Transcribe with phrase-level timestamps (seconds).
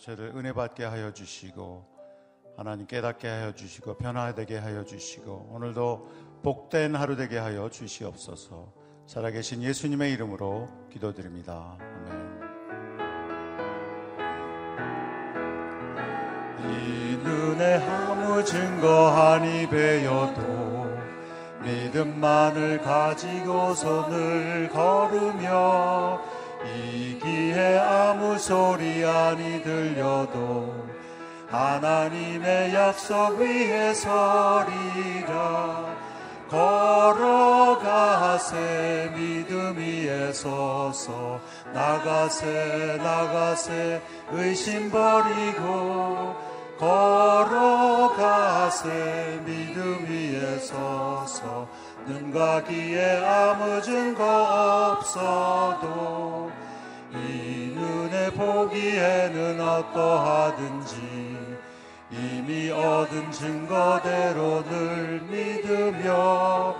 [0.00, 1.84] 저를 은혜 받게 하여 주시고
[2.56, 8.72] 하나님 깨닫게 하여 주시고 변화되게 하여 주시고 오늘도 복된 하루 되게 하여 주시옵소서.
[9.06, 11.78] 살아계신 예수님의 이름으로 기도드립니다.
[11.80, 12.38] 아멘.
[16.60, 20.88] 이 눈에 아무 증거 한이 베어도
[21.62, 30.88] 믿음만을 가지고 손을 걸으며 이 기에 아무 소리 아니 들려도
[31.48, 35.96] 하나님의 약속 위에 서리라.
[37.58, 41.38] 걸어가세 믿음 위에 서서
[41.74, 44.00] 나가세 나가세
[44.30, 46.34] 의심 버리고
[46.78, 48.88] 걸어가세
[49.44, 51.68] 믿음 위에 서서
[52.06, 56.50] 눈과 귀에 아무 증거 없어도
[57.12, 60.96] 이 눈에 보기에는 어떠하든지
[62.10, 66.74] 이미 얻은 증거대로 늘 믿으며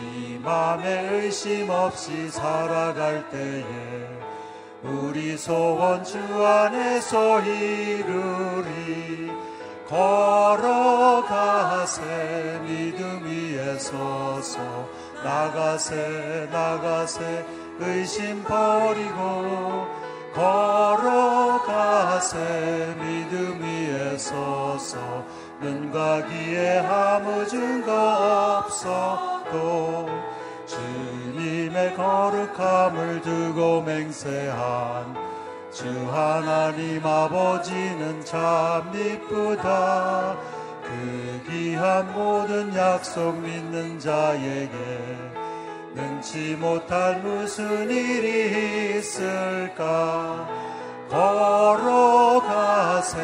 [0.00, 3.64] 이 맘에 의심 없이 살아갈 때에
[4.82, 9.30] 우리 소원 주 안에서 이루리
[10.72, 12.00] 걸어가세
[12.64, 14.88] 믿음 위에 서서.
[15.22, 17.44] 나가세 나가세
[17.78, 19.86] 의심 버리고
[20.34, 21.76] 걸어가세
[22.98, 25.26] 믿음 위에 서서.
[25.60, 30.08] 눈과 귀에 아무 증거 없어도
[30.66, 35.31] 주님의 거룩함을 두고 맹세한
[35.72, 40.36] 주 하나님 아버지는 참 이쁘다.
[40.84, 44.68] 그 귀한 모든 약속 믿는 자에게
[45.94, 50.46] 능치 못할 무슨 일이 있을까?
[52.32, 53.18] 걸어가세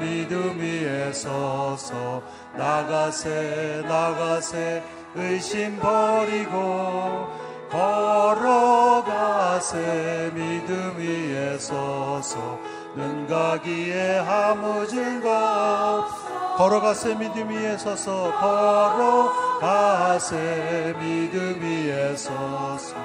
[0.00, 2.22] 믿음 위에 서서
[2.56, 4.82] 나가세 나가세
[5.16, 7.28] 의심 버리고
[7.70, 9.68] 걸어가세
[10.34, 12.58] 믿음 위에 서서
[12.96, 16.04] 눈과 귀에 아무 증거
[16.56, 18.32] 걸어가세 믿음 위에 서서
[19.60, 22.96] 걸어가세 믿음 위에 서서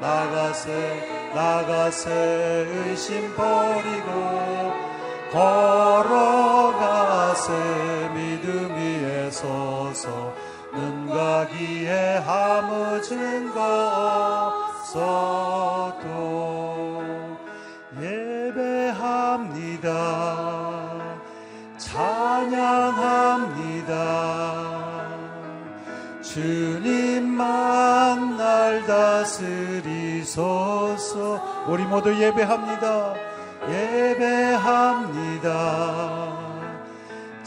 [0.00, 4.72] 나가세 나가세 의심 버리고
[5.30, 6.50] 걸어가세
[8.12, 10.29] 믿음 위에 서서
[11.52, 14.52] 귀에 아무 증거
[14.92, 16.00] 없어도
[18.00, 19.88] 예배합니다.
[21.78, 23.94] 찬양합니다.
[26.22, 30.30] 주님만 날 다스리소서.
[31.66, 33.14] 우리 모두 예배합니다.
[33.68, 35.50] 예배합니다.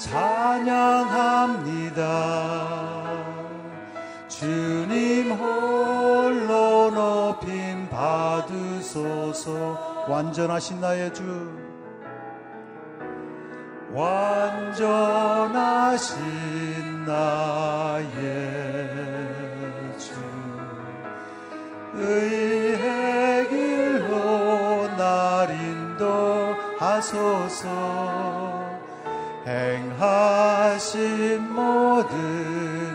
[0.03, 2.03] 찬양합니다
[4.43, 9.45] 주님 홀로 높임 받으소서.
[10.09, 11.23] 완전하신 나의 주.
[13.93, 14.65] 완전하신
[17.05, 18.03] 나의
[19.97, 20.11] 주.
[21.93, 25.51] 의의 길로 날
[26.81, 27.13] 인도하소서.
[29.47, 30.73] 행하신
[31.53, 32.92] 모든 일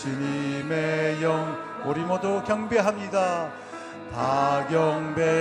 [0.00, 3.50] 주님의 영 우리 모두 경배합니다.
[4.14, 5.40] 다 경배합니다.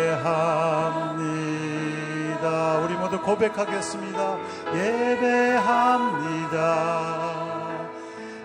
[2.80, 4.38] 우리 모두 고백하겠습니다.
[4.76, 6.50] 예배합니다.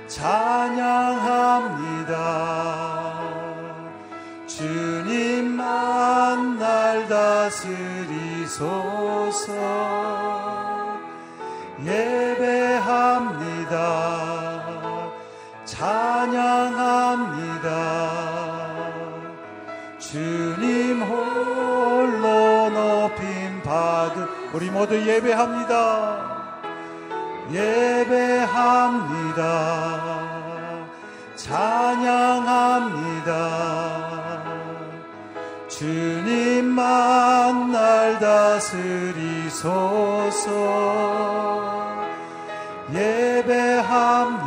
[0.06, 0.94] 찬양합니다.
[4.46, 5.64] 주님만
[6.60, 7.74] 날 다스리소서.
[11.84, 13.24] 예배합니다.
[15.74, 17.66] 찬양합니다.
[19.98, 26.44] 주님 홀로 높임 받은 우리 모두 예배합니다.
[27.50, 29.42] 예배합니다.
[31.34, 33.34] 찬양합니다.
[35.68, 39.74] 주님만 날 다스리소서
[42.92, 44.44] 예배합니다.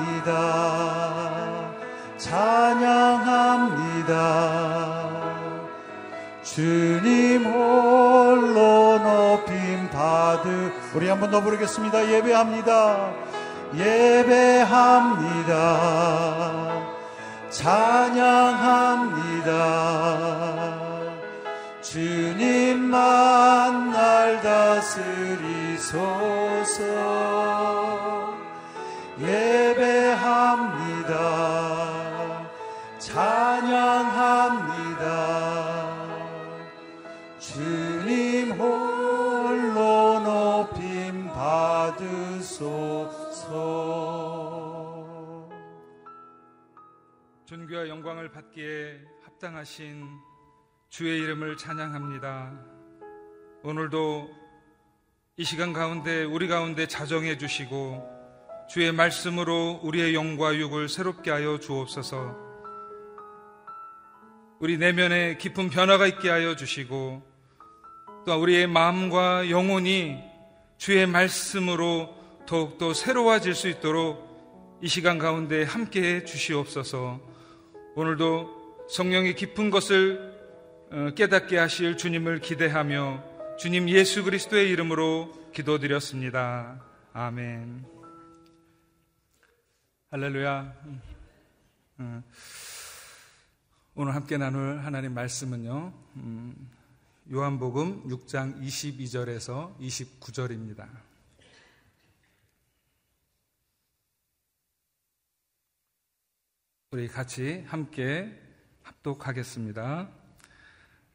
[2.28, 4.18] 찬양합니다.
[6.44, 12.08] 주님 홀로 높임 받으 우리 한 번 더 부르겠습니다.
[12.12, 13.10] 예배합니다.
[13.76, 15.54] 예배합니다.
[17.50, 19.52] 찬양합니다.
[21.82, 25.98] 주님 만 날 다스리소서
[49.38, 50.08] 합당하신
[50.90, 52.60] 주의 이름을 찬양합니다.
[53.64, 54.30] 오늘도
[55.38, 58.04] 이 시간 가운데 우리 가운데 자정해 주시고
[58.68, 62.36] 주의 말씀으로 우리의 영과 육을 새롭게 하여 주옵소서.
[64.60, 67.22] 우리 내면에 깊은 변화가 있게 하여 주시고
[68.26, 70.18] 또 우리의 마음과 영혼이
[70.78, 72.16] 주의 말씀으로
[72.48, 77.20] 더욱더 새로워질 수 있도록 이 시간 가운데 함께 해 주시옵소서.
[77.96, 78.57] 오늘도
[78.90, 80.34] 성령이 깊은 것을
[80.92, 86.82] 어, 깨닫게 하실 주님을 기대하며 주님 예수 그리스도의 이름으로 기도드렸습니다.
[87.12, 87.86] 아멘.
[90.10, 90.74] 할렐루야.
[90.86, 91.02] 음,
[92.00, 92.24] 음.
[93.96, 96.70] 오늘 함께 나눌 하나님 말씀은요, 음,
[97.30, 100.88] 요한복음 6장 22절에서 29절입니다.
[106.92, 108.47] 우리 같이 함께
[109.08, 110.10] 합독하겠습니다.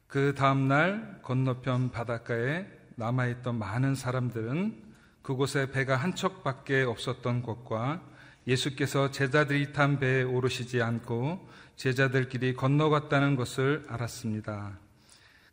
[0.07, 4.81] 그 다음날 건너편 바닷가에 남아있던 많은 사람들은
[5.21, 8.01] 그곳에 배가 한 척밖에 없었던 곳과
[8.47, 14.77] 예수께서 제자들이 탄 배에 오르시지 않고 제자들끼리 건너갔다는 것을 알았습니다.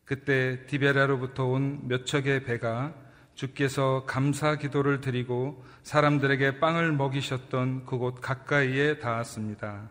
[0.04, 2.94] 그때 디베라로부터 온 몇 척의 배가
[3.34, 9.88] 주께서 감사 기도를 드리고 사람들에게 빵을 먹이셨던 그곳 가까이에 닿았습니다.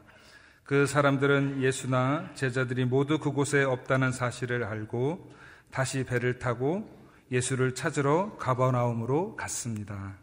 [0.69, 5.33] 그 사람들은 예수나 제자들이 모두 그곳에 없다는 사실을 알고
[5.71, 6.87] 다시 배를 타고
[7.31, 10.13] 예수를 찾으러 가버나움으로 갔습니다.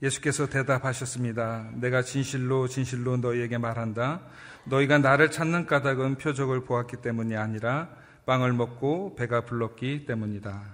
[0.00, 1.72] 예수께서 대답하셨습니다.
[1.80, 4.20] 내가 진실로 진실로 너희에게 말한다.
[4.66, 7.88] 너희가 나를 찾는 까닭은 표적을 보았기 때문이 아니라
[8.26, 10.73] 빵을 먹고 배가 불렀기 때문이다.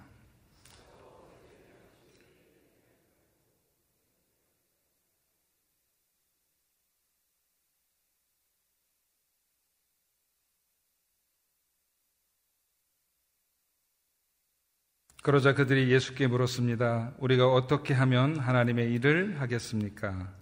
[15.23, 17.13] 그러자 그들이 예수께 물었습니다.
[17.19, 20.33] 우리가 어떻게 하면 하나님의 일을 하겠습니까?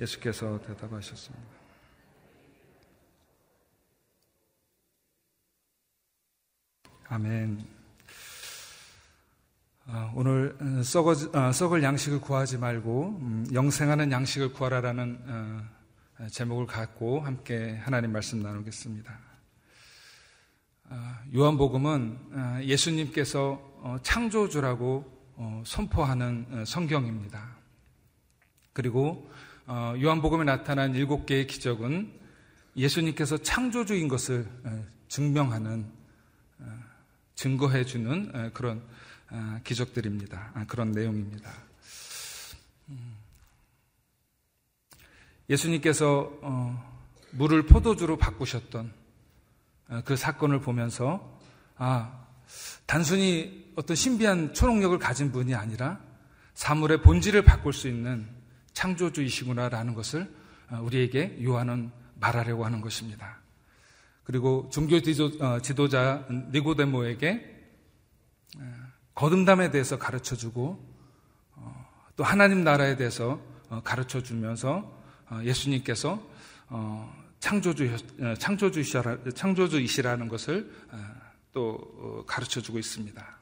[0.00, 1.46] 예수께서 대답하셨습니다.
[7.10, 7.66] 아멘.
[9.84, 17.20] 아, 오늘 어, 아, 썩을 양식을 구하지 말고 음, 영생하는 양식을 구하라라는 어, 제목을 갖고
[17.20, 19.18] 함께 하나님 말씀 나누겠습니다.
[20.90, 23.67] 아, 요한복음은 예수님께서 어,
[24.02, 27.56] 창조주라고 어, 선포하는 어, 성경입니다.
[28.72, 29.30] 그리고
[29.68, 32.12] 요한복음에 나타난 일곱 개의 기적은
[32.76, 34.48] 예수님께서 창조주인 것을
[35.08, 35.84] 증명하는
[37.34, 38.82] 증거해 주는 그런
[39.64, 40.52] 기적들입니다.
[40.54, 41.52] 아, 그런 내용입니다.
[42.88, 43.16] 음.
[45.50, 46.30] 예수님께서
[47.32, 48.92] 물을 포도주로 바꾸셨던
[50.04, 51.38] 그 사건을 보면서
[51.76, 52.26] 아
[52.86, 56.00] 단순히 어떤 신비한 초능력을 가진 분이 아니라
[56.54, 58.28] 사물의 본질을 바꿀 수 있는
[58.72, 60.28] 창조주이시구나라는 것을
[60.68, 63.38] 어, 우리에게 요한은 말하려고 하는 것입니다.
[64.24, 67.70] 그리고 종교 어, 지도자 니고데모에게
[68.58, 68.62] 어,
[69.14, 70.84] 거듭남에 대해서 가르쳐 주고
[72.16, 73.40] 또 하나님 나라에 대해서
[73.84, 75.00] 가르쳐 주면서
[75.44, 76.20] 예수님께서
[77.38, 77.96] 창조주,
[79.34, 80.68] 창조주이시라는 것을
[81.52, 83.37] 또 어, 가르쳐 주고 있습니다.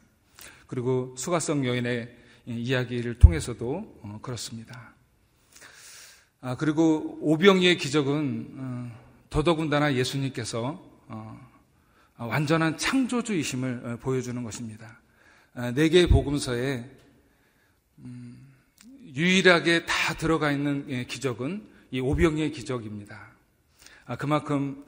[0.66, 4.94] 그리고 수가성 여인의 이야기를 통해서도 어, 그렇습니다.
[6.40, 8.92] 아, 그리고 오병이의 기적은 어,
[9.30, 10.82] 더더군다나 예수님께서
[12.18, 15.00] 완전한 창조주이심을 보여주는 것입니다.
[15.54, 16.88] 아, 네 개의 복음서에
[17.98, 18.36] 음,
[19.14, 23.30] 유일하게 다 들어가 있는 예, 기적은 이 오병이의 기적입니다.
[24.04, 24.84] 아, 그만큼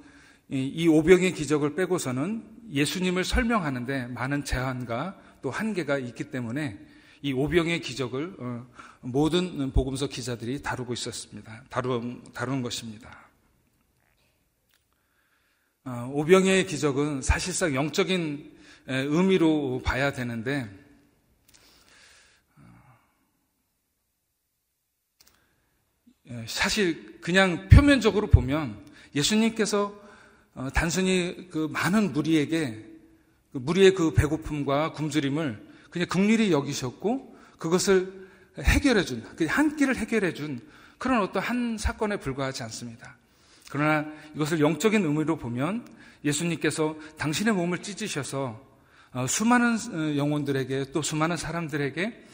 [0.50, 6.78] 이 오병의 기적을 빼고서는 예수님을 설명하는데 많은 제한과 또 한계가 있기 때문에
[7.22, 8.66] 이 오병의 기적을 어,
[9.00, 11.64] 모든 복음서 기자들이 다루고 있었습니다.
[11.68, 13.28] 다루, 다루는 것입니다.
[15.84, 20.68] 어, 오병의 기적은 사실상 영적인 의미로 봐야 되는데
[26.30, 29.98] 예, 사실 그냥 표면적으로 보면 예수님께서
[30.54, 32.87] 어, 단순히 그 많은 무리에게 그
[33.60, 40.60] 무리의 그 배고픔과 굶주림을 그냥 극률이 여기셨고 그것을 해결해 준, 그한 끼를 해결해 준
[40.98, 43.16] 그런 어떤 한 사건에 불과하지 않습니다.
[43.70, 45.86] 그러나 이것을 영적인 의미로 보면
[46.24, 48.66] 예수님께서 당신의 몸을 찢으셔서
[49.12, 52.24] 어, 수많은 어, 영혼들에게 또 수많은 사람들에게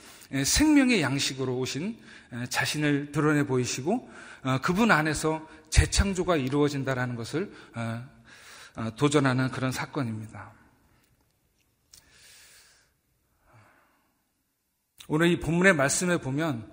[0.45, 1.97] 생명의 양식으로 오신
[2.49, 4.11] 자신을 드러내 보이시고
[4.43, 7.53] 어, 그분 안에서 재창조가 이루어진다라는 것을
[8.97, 10.53] 도전하는 그런 사건입니다.
[15.09, 16.71] 오늘 이 본문의 말씀에 보면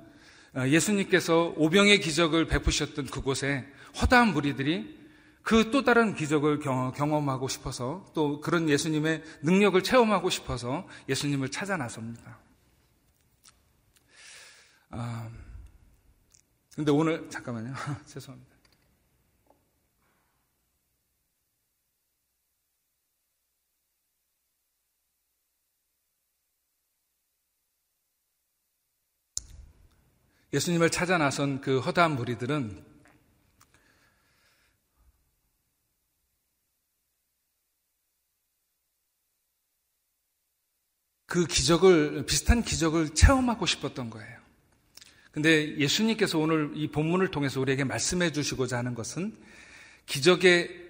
[0.55, 3.65] 예수님께서 오병의 기적을 베푸셨던 그곳에
[4.01, 5.01] 허다한 무리들이
[5.43, 12.39] 그 또 다른 기적을 경험하고 싶어서 또 그런 예수님의 능력을 체험하고 싶어서 예수님을 찾아 나섭니다.
[14.89, 15.29] 아,
[16.75, 17.73] 근데 오늘, 잠깐만요.
[18.05, 18.50] 죄송합니다.
[30.53, 32.91] 예수님을 찾아 나선 그 허다한 무리들은
[41.25, 44.41] 그 기적을, 비슷한 기적을 체험하고 싶었던 거예요.
[45.31, 49.37] 근데 예수님께서 오늘 이 본문을 통해서 우리에게 말씀해 주시고자 하는 것은
[50.05, 50.89] 기적의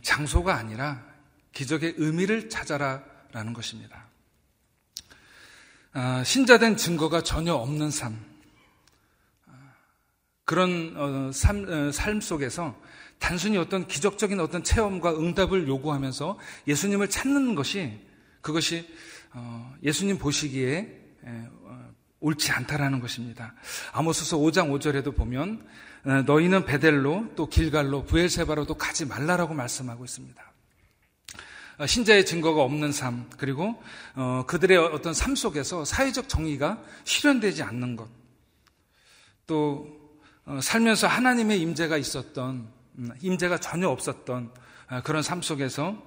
[0.00, 1.06] 장소가 아니라
[1.52, 4.06] 기적의 의미를 찾아라라는 것입니다.
[5.92, 8.27] 아, 신자된 증거가 전혀 없는 삶.
[10.48, 12.74] 아, 그런 어, 삶, 어, 삶 속에서
[13.18, 18.00] 단순히 어떤 기적적인 어떤 체험과 응답을 요구하면서 예수님을 찾는 것이
[18.40, 18.88] 그것이
[19.34, 20.88] 어, 예수님 보시기에
[21.24, 21.90] 어,
[22.20, 23.54] 옳지 않다라는 것입니다.
[23.92, 25.66] 아모스서 5장 5절에도 보면
[26.04, 30.42] 어, 너희는 베델로 또 길갈로 부엘세바로도 가지 말라라고 말씀하고 있습니다.
[31.86, 33.80] 신자의 증거가 없는 삶 그리고
[34.48, 38.18] 그들의 어떤 삶 속에서 사회적 정의가 실현되지 않는 것
[39.48, 39.97] 또
[40.62, 44.50] 살면서 하나님의 임재가 있었던 음, 임재가 전혀 없었던
[45.04, 46.02] 그런 삶 속에서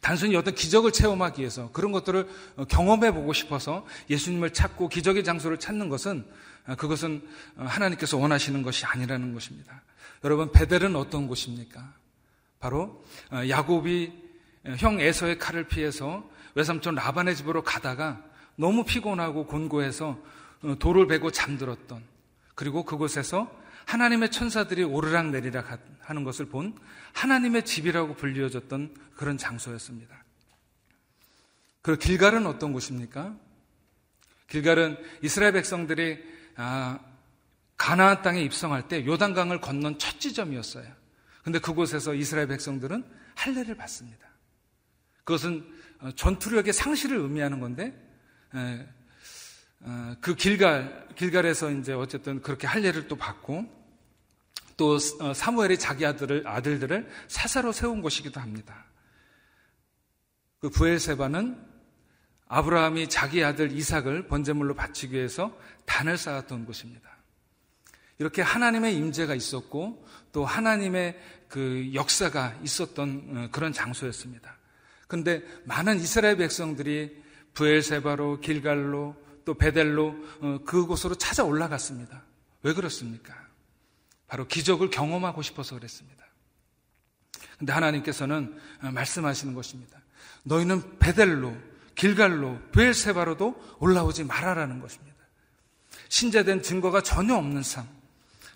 [0.00, 5.58] 단순히 어떤 기적을 체험하기 위해서 그런 것들을 어, 경험해 보고 싶어서 예수님을 찾고 기적의 장소를
[5.58, 6.24] 찾는 것은
[6.66, 9.82] 어, 그것은 어, 하나님께서 원하시는 것이 아니라는 것입니다.
[10.24, 11.94] 여러분 베델은 어떤 곳입니까?
[12.58, 14.12] 바로 야곱이
[14.78, 18.20] 형 에서의 칼을 피해서 외삼촌 라반의 집으로 가다가
[18.56, 20.18] 너무 피곤하고 곤고해서
[20.80, 22.02] 돌을 베고 잠들었던
[22.58, 23.48] 그리고 그곳에서
[23.84, 26.76] 하나님의 천사들이 오르락 내리락 하는 것을 본
[27.12, 30.24] 하나님의 집이라고 불리어졌던 그런 장소였습니다.
[31.82, 33.36] 그 길갈은 어떤 곳입니까?
[34.48, 36.18] 길갈은 이스라엘 백성들이
[36.56, 36.98] 아,
[37.76, 40.92] 가나안 땅에 입성할 때 요단강을 건넌 첫 지점이었어요.
[41.44, 43.04] 근데 그곳에서 이스라엘 백성들은
[43.36, 44.26] 할례를 받습니다.
[45.18, 45.64] 그것은
[46.00, 47.94] 어, 전투력의 상실을 의미하는 건데
[48.52, 48.84] 어,
[50.20, 53.78] 그 길갈 길갈에서 이제 어쨌든 그렇게 할례를 또 받고
[54.76, 58.86] 또 어, 사무엘이 자기 아들을 아들들을 사사로 세운 곳이기도 합니다.
[60.60, 61.66] 그 부엘세바는
[62.46, 67.10] 아브라함이 자기 아들 이삭을 번제물로 바치기 위해서 단을 쌓았던 곳입니다.
[68.18, 71.18] 이렇게 하나님의 임재가 있었고 또 하나님의
[71.48, 74.56] 그 역사가 있었던 어, 그런 장소였습니다.
[75.08, 77.22] 그런데 많은 이스라엘 백성들이
[77.54, 79.16] 부엘세바로 길갈로
[79.48, 82.22] 또 베델로 어, 그곳으로 찾아 올라갔습니다.
[82.64, 83.34] 왜 그렇습니까?
[84.26, 86.22] 바로 기적을 경험하고 싶어서 그랬습니다.
[87.56, 89.98] 근데 하나님께서는 말씀하시는 것입니다.
[90.42, 91.56] 너희는 베델로,
[91.94, 95.16] 길갈로, 부엘세바로도 올라오지 말아라는 것입니다.
[96.10, 97.88] 신자된 증거가 전혀 없는 삶,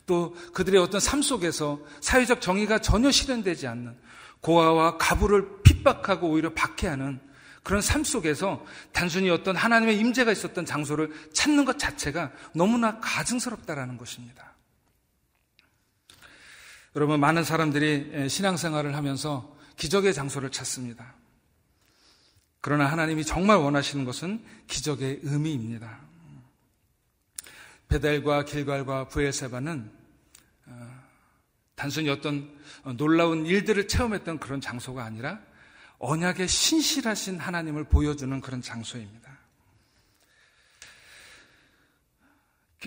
[0.05, 3.97] 또 그들의 어떤 삶 속에서 사회적 정의가 전혀 실현되지 않는
[4.43, 7.19] 고아와 가부를 핍박하고 오히려 박해하는
[7.63, 14.53] 그런 삶 속에서 단순히 어떤 하나님의 임재가 있었던 장소를 찾는 것 자체가 너무나 가증스럽다라는 것입니다.
[16.97, 21.15] 여러분, 많은 사람들이 신앙생활을 하면서 기적의 장소를 찾습니다.
[22.61, 25.99] 그러나 하나님이 정말 원하시는 것은 기적의 의미입니다.
[27.89, 29.91] 베델과 길갈과 부엘세바는
[30.67, 31.03] 어,
[31.75, 32.57] 단순히 어떤
[32.97, 35.41] 놀라운 일들을 체험했던 그런 장소가 아니라
[36.03, 39.23] 언약의 신실하신 하나님을 보여주는 그런 장소입니다.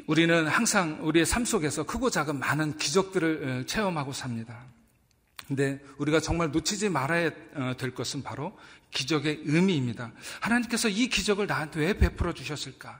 [0.05, 4.65] 우리는 항상 우리의 삶 속에서 크고 작은 많은 기적들을 체험하고 삽니다.
[5.48, 8.57] 근데 우리가 정말 놓치지 말아야 어, 될 것은 바로
[8.91, 10.12] 기적의 의미입니다.
[10.41, 13.00] 하나님께서 이 기적을 나한테 왜 베풀어 주셨을까?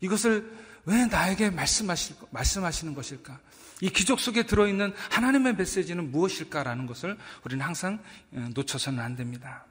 [0.00, 0.50] 이것을
[0.86, 3.38] 왜 나에게 말씀하시는 것일까?
[3.80, 8.02] 이 기적 속에 들어있는 하나님의 메시지는 무엇일까라는 것을 우리는 항상
[8.32, 9.66] 어, 놓쳐서는 안 됩니다.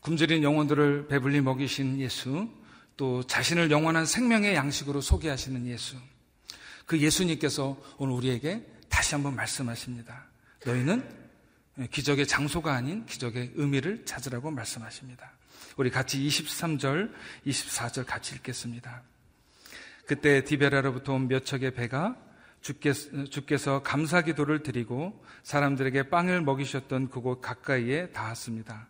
[0.00, 2.48] 굶주린 영혼들을 배불리 먹이신 예수,
[2.96, 5.96] 또 자신을 영원한 생명의 양식으로 소개하시는 예수.
[6.86, 10.24] 그 예수님께서 오늘 우리에게 다시 한번 말씀하십니다.
[10.64, 11.06] 너희는
[11.90, 15.30] 기적의 장소가 아닌 기적의 의미를 찾으라고 말씀하십니다.
[15.76, 17.12] 우리 같이 23절,
[17.46, 19.02] 24절 같이 읽겠습니다.
[20.08, 22.16] 그때 디베라로부터 온 몇 척의 배가
[22.62, 28.88] 주께서 감사 기도를 드리고 사람들에게 빵을 먹이셨던 그곳 가까이에 닿았습니다.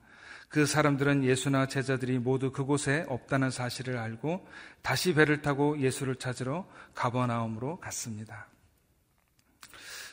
[0.49, 4.47] 그 사람들은 예수나 제자들이 모두 그곳에 없다는 사실을 알고
[4.81, 8.47] 다시 배를 타고 예수를 찾으러 가버나움으로 갔습니다.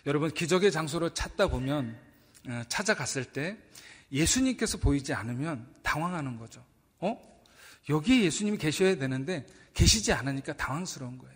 [0.08, 1.96] 여러분 기적의 장소를 찾다 보면
[2.50, 3.60] 어, 찾아갔을 때
[4.12, 6.66] 예수님께서 보이지 않으면 당황하는 거죠.
[7.00, 7.35] 어?
[7.89, 11.36] 여기에 예수님이 계셔야 되는데 계시지 않으니까 당황스러운 거예요.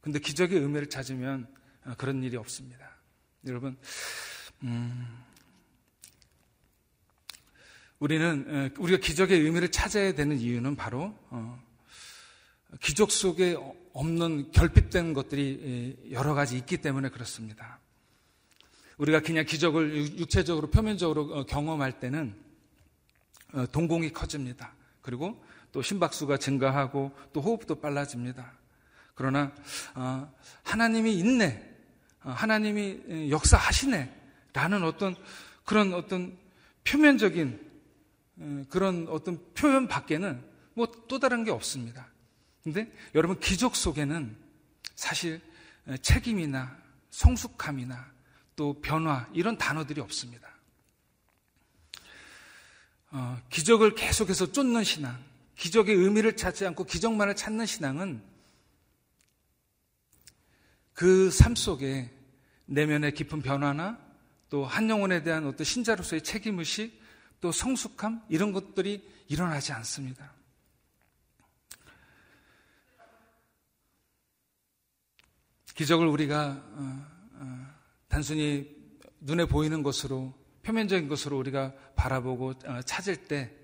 [0.00, 1.46] 근데 기적의 의미를 찾으면
[1.84, 2.96] 어, 그런 일이 없습니다.
[3.46, 3.76] 여러분,
[4.62, 5.24] 음,
[7.98, 11.62] 우리는 우리가 기적의 의미를 찾아야 되는 이유는 바로 어,
[12.80, 13.56] 기적 속에
[13.92, 17.80] 없는 결핍된 것들이 여러 가지 있기 때문에 그렇습니다.
[18.98, 22.34] 우리가 그냥 기적을 육체적으로 표면적으로 어, 경험할 때는
[23.52, 24.74] 어, 동공이 커집니다.
[25.00, 25.42] 그리고
[25.72, 28.52] 또 심박수가 증가하고 또 호흡도 빨라집니다.
[29.14, 29.52] 그러나
[30.62, 31.76] 하나님이 있네,
[32.20, 35.16] 하나님이 역사하시네라는 어떤
[35.64, 36.38] 그런 어떤
[36.84, 37.68] 표면적인
[38.70, 40.42] 그런 어떤 표현 밖에는
[40.74, 42.06] 뭐 또 다른 게 없습니다.
[42.62, 44.36] 근데 여러분 기적 속에는
[44.94, 45.40] 사실
[46.02, 46.76] 책임이나
[47.10, 48.12] 성숙함이나
[48.54, 50.48] 또 변화 이런 단어들이 없습니다.
[53.10, 55.18] 어, 기적을 계속해서 쫓는 신앙,
[55.58, 58.22] 기적의 의미를 찾지 않고 기적만을 찾는 신앙은
[60.94, 62.10] 그 삶 속에
[62.66, 63.98] 내면의 깊은 변화나
[64.50, 67.00] 또 한 영혼에 대한 어떤 신자로서의 책임의식
[67.40, 70.32] 또 성숙함 이런 것들이 일어나지 않습니다.
[75.74, 77.66] 기적을 우리가 어, 어,
[78.08, 78.76] 단순히
[79.20, 83.57] 눈에 보이는 것으로 표면적인 것으로 우리가 바라보고 어, 찾을 때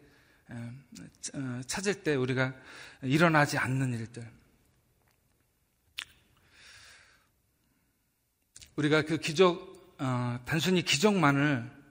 [1.66, 2.54] 찾을 때 우리가
[3.02, 4.30] 일어나지 않는 일들
[8.76, 9.96] 우리가 그 기적
[10.44, 11.85] 단순히 기적만을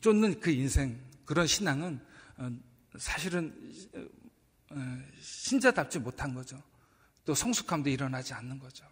[0.00, 2.00] 쫓는 그 인생, 그런 신앙은
[2.38, 2.50] 어,
[2.98, 3.54] 사실은
[4.70, 6.62] 어, 신자답지 못한 거죠.
[7.24, 8.86] 또 성숙함도 일어나지 않는 거죠.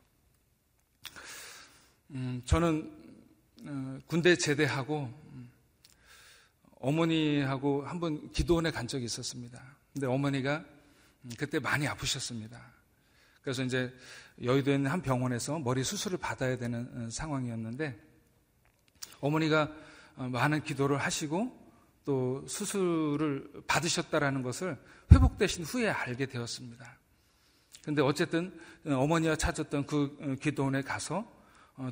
[2.10, 2.99] 음, 저는 어,
[4.06, 5.50] 군대 제대하고 음,
[6.80, 9.62] 어머니하고 한번 기도원에 간 적이 있었습니다.
[9.92, 10.64] 근데 어머니가
[11.24, 12.60] 음, 그때 많이 아프셨습니다.
[13.42, 13.92] 그래서 이제
[14.42, 17.98] 여의도에 있는 한 병원에서 머리 수술을 받아야 되는 상황이었는데
[19.20, 19.70] 어머니가
[20.16, 21.58] 어, 많은 기도를 하시고
[22.04, 24.78] 또 수술을 받으셨다라는 것을
[25.12, 26.98] 회복되신 후에 알게 되었습니다.
[27.84, 31.39] 근데 어쨌든 어, 어머니와 찾았던 그 어, 기도원에 가서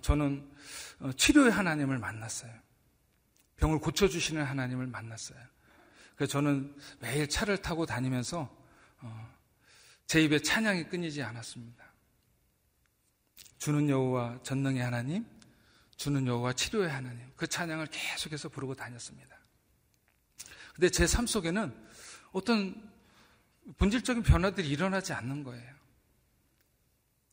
[0.02, 0.50] 저는
[1.16, 2.52] 치료의 하나님을 만났어요.
[3.56, 5.38] 병을 고쳐주시는 하나님을 만났어요.
[6.14, 8.54] 그래서 저는 매일 차를 타고 다니면서
[10.06, 11.84] 제 입에 찬양이 끊이지 않았습니다.
[13.58, 15.26] 주는 여호와 전능의 하나님,
[15.96, 19.36] 주는 여호와 치료의 하나님 그 찬양을 계속해서 부르고 다녔습니다.
[20.74, 21.74] 근데 제 삶 속에는
[22.32, 22.90] 어떤
[23.78, 25.74] 본질적인 변화들이 일어나지 않는 거예요.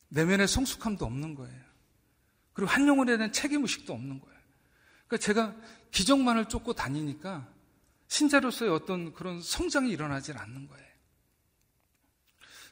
[0.08, 1.65] 내면의 성숙함도 없는 거예요.
[2.56, 4.40] 그리고 한 영혼에 대한 책임의식도 없는 거예요.
[5.06, 5.54] 그러니까 제가
[5.90, 7.46] 기적만을 쫓고 다니니까
[8.08, 10.86] 신자로서의 어떤 그런 성장이 일어나지 않는 거예요.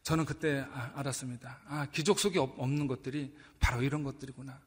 [0.03, 1.61] 저는 그때 아, 알았습니다.
[1.67, 4.59] 아, 기적 속에 없는 것들이 바로 이런 것들이구나.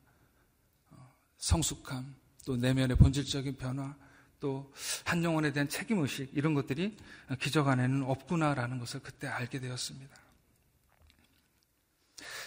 [1.38, 3.96] 성숙함, 또 내면의 본질적인 변화,
[4.40, 4.72] 또
[5.04, 6.96] 한 영혼에 대한 책임의식, 이런 것들이
[7.40, 10.16] 기적 안에는 없구나라는 것을 그때 알게 되었습니다.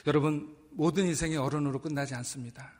[0.06, 2.72] 여러분, 모든 인생이 어른으로 끝나지 않습니다.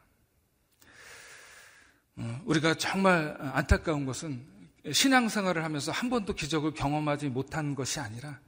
[2.16, 4.46] 어, 우리가 정말 안타까운 것은
[4.90, 8.40] 신앙생활을 하면서 한 번도 기적을 경험하지 못한 것이 아니라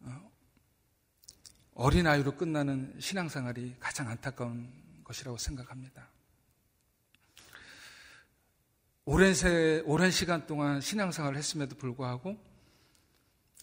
[0.00, 0.30] 어,
[1.74, 4.70] 어린아이로 끝나는 신앙생활이 가장 안타까운
[5.04, 6.08] 것이라고 생각합니다.
[9.04, 12.38] 오랜, 세, 오랜 시간 동안 신앙생활을 했음에도 불구하고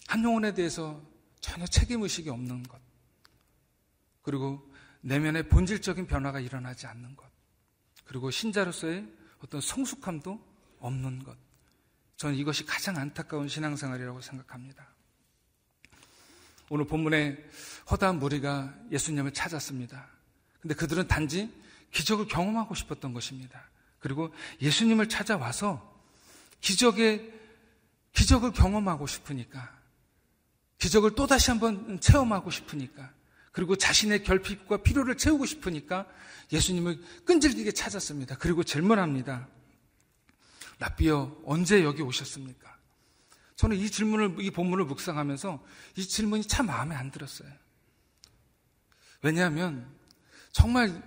[0.07, 1.01] 한 영혼에 대해서
[1.39, 2.81] 전혀 책임의식이 없는 것.
[4.21, 4.68] 그리고
[5.01, 7.25] 내면의 본질적인 변화가 일어나지 않는 것.
[8.05, 9.07] 그리고 신자로서의
[9.43, 10.39] 어떤 성숙함도
[10.79, 11.37] 없는 것.
[12.17, 14.87] 저는 이것이 가장 안타까운 신앙생활이라고 생각합니다.
[16.69, 17.37] 오늘 본문에
[17.89, 20.07] 허다한 무리가 예수님을 찾았습니다.
[20.59, 21.51] 근데 그들은 단지
[21.91, 23.69] 기적을 경험하고 싶었던 것입니다.
[23.99, 25.97] 그리고 예수님을 찾아와서
[26.61, 27.33] 기적의
[28.13, 29.77] 기적을 경험하고 싶으니까
[30.77, 33.11] 기적을 또다시 한번 체험하고 싶으니까
[33.51, 36.07] 그리고 자신의 결핍과 필요를 채우고 싶으니까
[36.51, 38.37] 예수님을 끈질기게 찾았습니다.
[38.37, 39.47] 그리고 질문합니다.
[40.79, 42.77] 라비어 언제 여기 오셨습니까?
[43.55, 45.63] 저는 이 질문을 이 본문을 묵상하면서
[45.97, 47.51] 이 질문이 참 마음에 안 들었어요.
[49.21, 49.85] 왜냐하면
[50.51, 51.03] 정말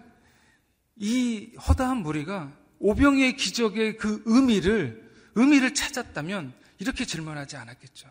[0.97, 8.11] 이 허다한 무리가 오병의 기적의 그 의미를 의미를 찾았다면 이렇게 질문하지 않았겠죠.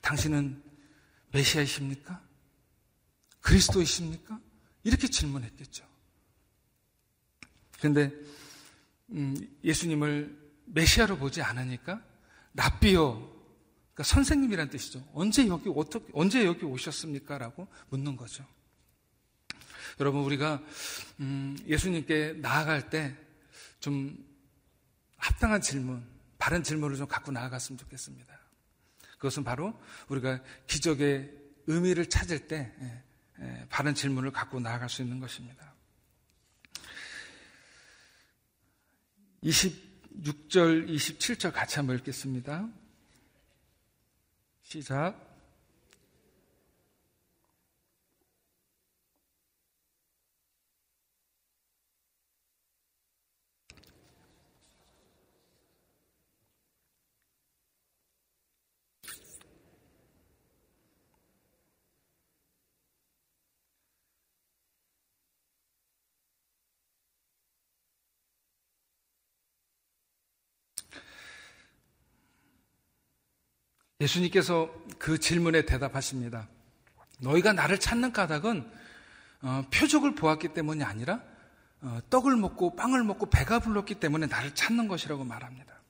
[0.00, 0.62] 당신은
[1.32, 2.25] 메시아이십니까?
[3.46, 4.40] 그리스도이십니까?
[4.84, 5.84] 이렇게 질문했겠죠.
[7.78, 8.12] 그런데
[9.10, 12.02] 음, 예수님을 메시아로 보지 않으니까
[12.54, 13.14] 라비어
[13.92, 15.08] 그러니까 선생님이란 뜻이죠.
[15.12, 18.44] 언제 여기 어떻게 언제 여기 오셨습니까?라고 묻는 거죠.
[20.00, 20.62] 여러분 우리가
[21.20, 23.26] 음, 예수님께 나아갈 때
[23.86, 24.16] 좀
[25.16, 26.04] 합당한 질문,
[26.38, 28.36] 바른 질문을 좀 갖고 나아갔으면 좋겠습니다.
[29.12, 29.78] 그것은 바로
[30.08, 31.32] 우리가 기적의
[31.68, 33.02] 의미를 찾을 때 예, 예,
[33.68, 35.74] 바른 질문을 갖고 나아갈 수 있는 것입니다.
[39.42, 42.68] 26절, 27절 같이 한번 읽겠습니다.
[44.62, 45.25] 시작.
[74.00, 76.48] 예수님께서 그 질문에 대답하십니다.
[77.20, 78.70] 너희가 나를 찾는 까닭은
[79.42, 81.22] 어, 표적을 보았기 때문이 아니라
[81.80, 85.80] 어, 떡을 먹고 빵을 먹고 배가 불렀기 때문에 나를 찾는 것이라고 말합니다.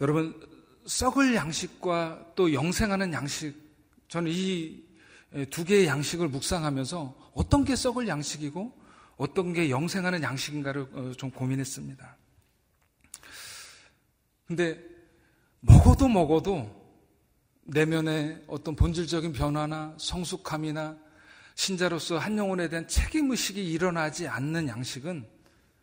[0.00, 0.38] 여러분
[0.86, 3.54] 썩을 양식과 또 영생하는 양식
[4.08, 4.88] 저는 이
[5.50, 8.76] 두 개의 양식을 묵상하면서 어떤 게 썩을 양식이고
[9.16, 12.16] 어떤 게 영생하는 양식인가를 어, 좀 고민했습니다.
[14.46, 14.82] 근데
[15.60, 16.76] 먹어도 먹어도
[17.64, 20.96] 내면의 어떤 본질적인 변화나 성숙함이나
[21.54, 25.28] 신자로서 한 영혼에 대한 책임의식이 일어나지 않는 양식은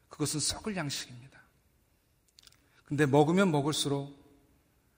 [0.10, 1.40] 그것은 썩을 양식입니다.
[2.86, 4.16] 근데 먹으면 먹을수록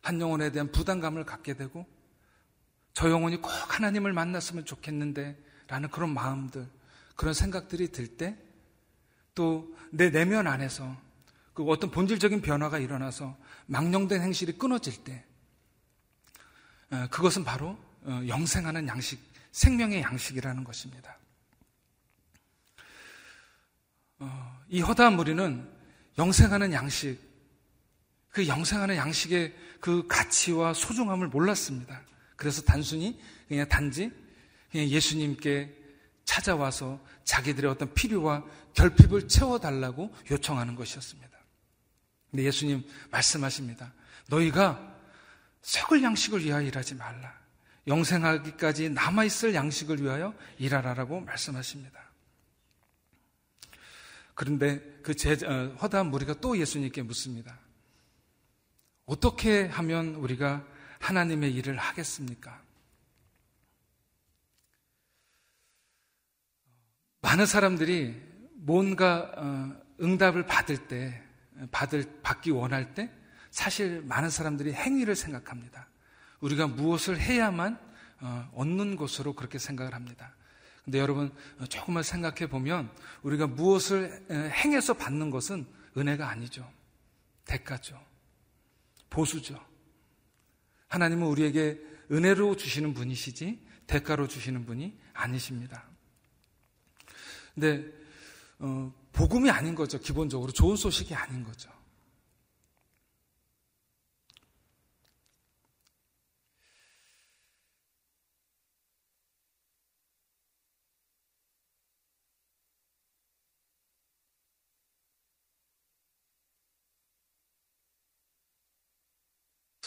[0.02, 1.86] 한 영혼에 대한 부담감을 갖게 되고
[2.94, 5.38] 저 영혼이 꼭 하나님을 만났으면 좋겠는데
[5.68, 6.68] 라는 그런 마음들,
[7.16, 8.38] 그런 생각들이 들 때
[9.34, 10.96] 또 내 내면 안에서
[11.58, 15.26] 그 어떤 본질적인 변화가 일어나서 망령된 행실이 끊어질 때
[16.92, 19.20] 어, 그것은 바로 어, 영생하는 양식,
[19.54, 21.18] 생명의 양식이라는 것입니다.
[24.20, 25.68] 어, 이 허다한 무리는
[26.20, 27.20] 영생하는 양식,
[28.30, 32.04] 그 영생하는 양식의 그 가치와 소중함을 몰랐습니다.
[32.36, 34.12] 그래서 단순히 그냥 단지
[34.70, 35.76] 그냥 예수님께
[36.24, 41.37] 찾아와서 자기들의 어떤 필요와 결핍을 채워달라고 요청하는 것이었습니다.
[42.38, 43.92] 근데 예수님 말씀하십니다.
[44.28, 44.96] 너희가
[45.64, 47.36] 썩을 양식을 위하여 일하지 말라.
[47.88, 52.00] 영생하기까지 남아있을 양식을 위하여 일하라라고 말씀하십니다.
[54.36, 57.58] 그런데 그 제, 어, 허다한 무리가 또 예수님께 묻습니다.
[59.08, 60.64] 어떻게 하면 우리가
[61.00, 62.62] 하나님의 일을 하겠습니까?
[67.22, 68.22] 많은 사람들이
[68.58, 71.24] 뭔가 어, 응답을 받을 때
[71.72, 73.12] 받을, 받기 원할 때
[73.52, 75.88] 사실 많은 사람들이 행위를 생각합니다.
[76.40, 77.80] 우리가 무엇을 해야만
[78.20, 80.36] 어, 얻는 것으로 그렇게 생각을 합니다.
[80.84, 81.34] 근데 여러분
[81.70, 82.90] 조금만 생각해 보면
[83.22, 85.68] 우리가 무엇을 행해서 받는 것은
[85.98, 86.72] 은혜가 아니죠.
[87.46, 88.02] 대가죠.
[89.10, 89.60] 보수죠.
[90.88, 95.84] 하나님은 우리에게 은혜로 주시는 분이시지 대가로 주시는 분이 아니십니다.
[97.54, 97.86] 근데
[98.60, 100.00] 어, 복음이 아닌 거죠.
[100.00, 101.72] 기본적으로 좋은 소식이 아닌 거죠.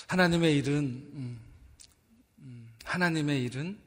[0.09, 0.75] 하나님의 일은
[1.14, 1.40] 음,
[2.40, 3.79] 음, 하나님의 일은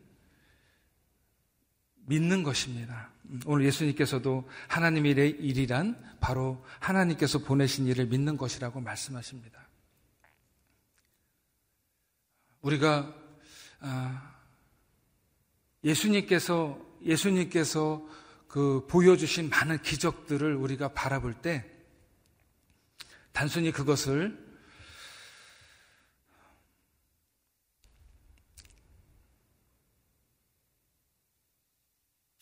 [2.05, 3.12] 믿는 것입니다.
[3.45, 9.67] 오늘 예수님께서도 하나님의 일이란 바로 하나님께서 보내신 일을 믿는 것이라고 말씀하십니다.
[12.61, 13.13] 우리가
[13.79, 14.35] 아,
[15.83, 18.07] 예수님께서 예수님께서
[18.47, 21.69] 그 보여주신 많은 기적들을 우리가 바라볼 때
[23.31, 24.42] 단순히 그것을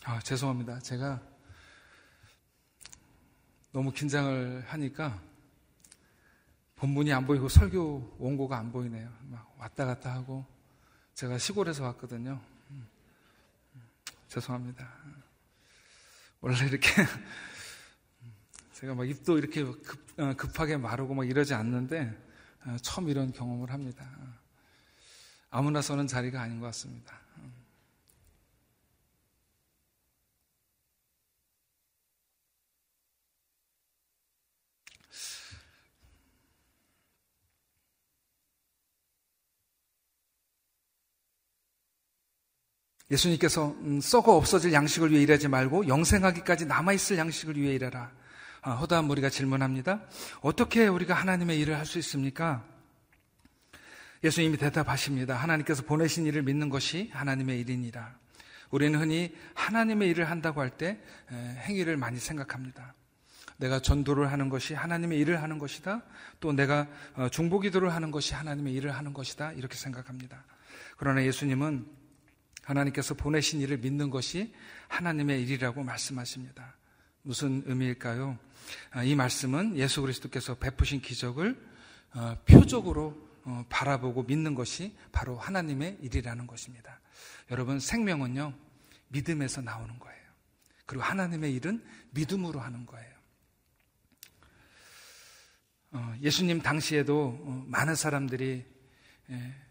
[0.04, 0.80] 아, 죄송합니다.
[0.80, 1.22] 제가
[3.72, 5.22] 너무 긴장을 하니까
[6.76, 9.08] 본문이 안 보이고 설교 원고가 안 보이네요.
[9.30, 10.44] 막 왔다 갔다 하고
[11.14, 12.42] 제가 시골에서 왔거든요.
[12.72, 12.88] 음,
[14.28, 14.92] 죄송합니다.
[16.42, 16.90] 원래 이렇게
[18.74, 22.12] 제가 막 입도 이렇게 급, 어, 급하게 마르고 막 이러지 않는데
[22.66, 24.10] 어, 처음 이런 경험을 합니다.
[25.52, 27.21] 아무나 서는 자리가 아닌 것 같습니다.
[43.12, 48.12] 예수님께서 음, 썩어 없어질 양식을 위해 일하지 말고 영생하기까지 남아있을 양식을 위해 일하라.
[48.62, 50.02] 아, 허다한 무리가 질문합니다.
[50.42, 52.64] 어떻게 우리가 하나님의 일을 할 수 있습니까?
[54.24, 55.36] 예수님이 대답하십니다.
[55.36, 58.16] 하나님께서 보내신 일을 믿는 것이 하나님의 일이니라.
[58.70, 61.00] 우리는 흔히 하나님의 일을 한다고 할 때
[61.32, 62.94] 행위를 많이 생각합니다.
[63.58, 66.02] 내가 전도를 하는 것이 하나님의 일을 하는 것이다.
[66.40, 69.52] 또 내가 어, 중보기도를 하는 것이 하나님의 일을 하는 것이다.
[69.54, 70.46] 이렇게 생각합니다.
[70.98, 71.86] 그러나 예수님은
[72.64, 74.54] 하나님께서 보내신 일을 믿는 것이
[74.88, 76.76] 하나님의 일이라고 말씀하십니다.
[77.24, 78.38] 무슨 의미일까요?
[78.92, 81.72] 아, 이 말씀은 예수 그리스도께서 베푸신 기적을
[82.14, 87.00] 어, 표적으로 어, 바라보고 믿는 것이 바로 하나님의 일이라는 것입니다.
[87.50, 88.54] 여러분, 생명은요,
[89.10, 90.22] 믿음에서 나오는 거예요.
[90.86, 93.12] 그리고 하나님의 일은 믿음으로 하는 거예요.
[95.94, 97.32] 어, 예수님 당시에도
[97.68, 98.66] 많은 사람들이
[99.30, 99.71] 예, 어,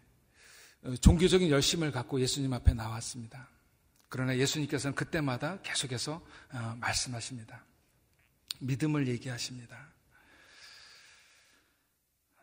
[0.99, 3.47] 종교적인 열심을 갖고 예수님 앞에 나왔습니다.
[4.09, 7.63] 그러나 예수님께서는 그때마다 계속해서 어, 말씀하십니다.
[8.59, 9.87] 믿음을 얘기하십니다.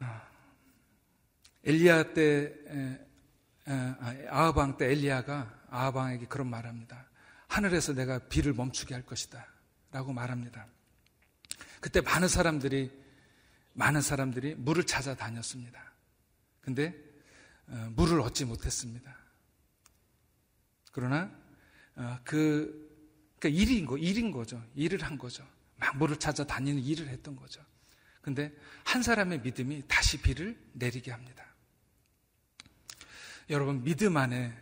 [0.01, 0.20] 어,
[1.64, 2.55] 엘리야 때
[3.66, 7.07] 아, 아하방 때 엘리야가 아하방에게 그런 말합니다.
[7.48, 9.46] 하늘에서 내가 비를 멈추게 할 것이다.
[9.90, 10.66] 라고 말합니다.
[11.81, 12.90] 그때 많은 사람들이
[13.74, 15.81] 많은 사람들이 물을 찾아 다녔습니다.
[16.61, 17.08] 근데 어,
[17.90, 19.16] 물을 얻지 못했습니다.
[20.92, 21.31] 그러나
[21.94, 22.88] 어, 그
[23.38, 24.62] 그러니까 일인 거 일인 거죠.
[24.74, 25.46] 일을 한 거죠.
[25.76, 27.64] 막 물을 찾아 다니는 일을 했던 거죠.
[28.20, 28.52] 근데
[28.85, 31.44] 한 사람의 믿음이 다시 비를 내리게 합니다.
[33.50, 34.54] 여러분 믿음 안에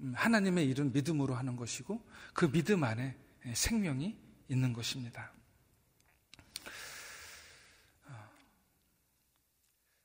[0.00, 3.16] 음, 하나님의 일은 믿음으로 하는 것이고 그 믿음 안에
[3.54, 4.16] 생명이
[4.48, 5.32] 있는 것입니다.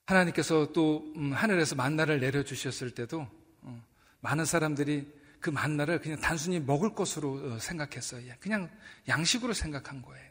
[0.05, 3.27] 하나님께서 또 음, 하늘에서 만나를 내려주셨을 때도
[3.61, 3.83] 어,
[4.21, 8.33] 많은 사람들이 그 만나를 그냥 단순히 먹을 것으로 어, 생각했어요.
[8.39, 8.69] 그냥
[9.07, 10.29] 양식으로 생각한 거예요.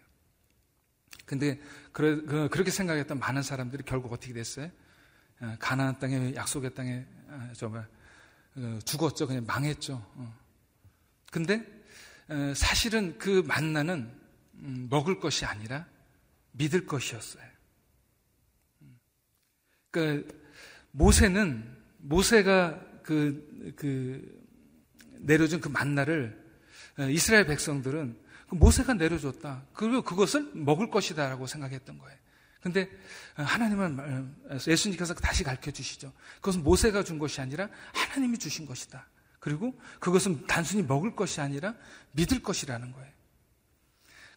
[1.26, 1.60] 근데
[1.92, 4.70] 그, 그렇게 생각했던 많은 사람들이 결국 어떻게 됐어요?
[5.40, 7.04] 어, 가나안 땅에 약속의 땅에
[7.54, 7.86] 정말
[8.84, 9.26] 죽었죠.
[9.26, 10.00] 그냥 망했죠.
[11.32, 11.66] 근데
[12.54, 14.08] 사실은 그 만나는
[14.54, 15.86] 음, 먹을 것이 아니라
[16.52, 17.53] 믿을 것이었어요.
[19.94, 20.26] 그
[20.90, 21.64] 모세는
[21.98, 24.44] 모세가 그, 그
[25.20, 26.36] 내려준 그 만나를
[26.98, 29.66] 어, 이스라엘 백성들은 그 모세가 내려줬다.
[29.72, 32.18] 그리고 그것을 먹을 것이다라고 생각했던 거예요.
[32.60, 32.90] 근데
[33.38, 34.34] 어, 하나님은
[34.66, 36.12] 예수님께서 다시 가르쳐 주시죠.
[36.40, 39.06] 그것은 모세가 준 것이 아니라 하나님이 주신 것이다.
[39.38, 41.76] 그리고 그것은 단순히 먹을 것이 아니라
[42.12, 43.12] 믿을 것이라는 거예요.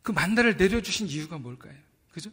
[0.04, 1.74] 그 만나를 내려주신 이유가 뭘까요?
[2.12, 2.30] 그죠?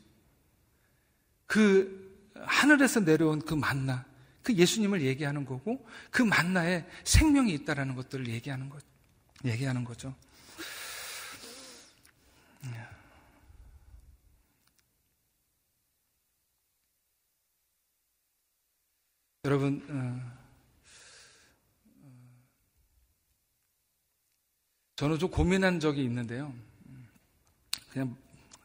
[1.47, 4.05] 그 하늘에서 내려온 그 만나,
[4.43, 8.83] 그 예수님을 얘기하는 거고 그 만나에 생명이 있다라는 것들을 얘기하는 것,
[9.45, 10.15] 얘기하는 거죠.
[19.45, 20.45] 여러분, 어,
[24.97, 26.55] 저는 좀 고민한 적이 있는데요.
[27.91, 28.17] 그냥